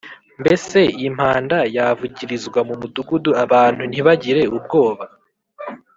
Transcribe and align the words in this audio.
Mbese 0.41 0.79
impanda 1.07 1.57
yavugirizwa 1.77 2.59
mu 2.67 2.73
mudugudu 2.79 3.31
abantu 3.43 3.81
ntibagire 3.89 4.41
ubwoba? 4.57 5.05